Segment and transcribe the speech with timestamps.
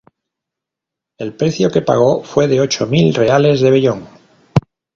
[1.19, 4.07] El precio que pagó fue de ocho mil reales de vellón.